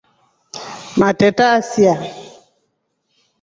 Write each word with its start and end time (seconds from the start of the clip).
Matreta 0.99 1.43
yasia. 1.53 1.93